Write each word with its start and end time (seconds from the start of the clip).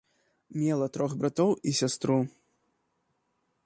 Мела 0.61 0.87
трох 0.95 1.11
братоў 1.21 1.53
і 1.71 1.77
сястру. 1.83 2.19